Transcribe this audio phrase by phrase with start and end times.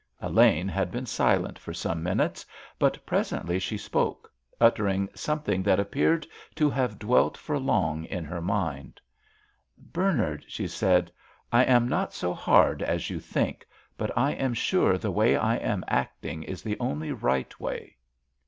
[0.19, 2.43] Elaine had been silent for some minutes,
[2.79, 8.41] but presently she spoke, uttering something that appeared to have dwelt for long in her
[8.41, 8.99] mind.
[9.93, 11.11] "Bernard," she said,
[11.53, 13.63] "I am not so hard as you think,
[13.95, 17.97] but I am sure the way I am acting is the only right way."